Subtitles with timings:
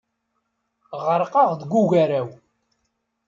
[1.05, 2.27] Ɣerqeɣ deg ugaraw.